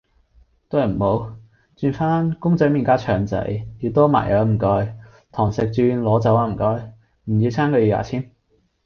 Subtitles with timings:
[0.67, 1.35] 都係唔好，
[1.77, 4.97] 轉返公仔麵加腸仔要多麻油呀唔該，
[5.31, 8.23] 堂食轉攞走呀唔該，唔要餐具要牙籤